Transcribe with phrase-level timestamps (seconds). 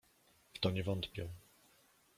[0.55, 1.29] "W to nie wątpię."